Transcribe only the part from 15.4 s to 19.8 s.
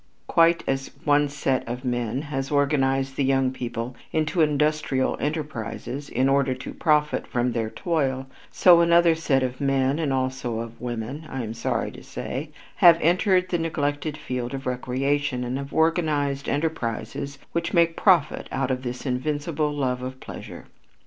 and have organized enterprises which make profit out of this invincible